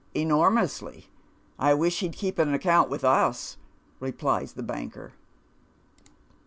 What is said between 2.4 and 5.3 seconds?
account with us," replies the banker.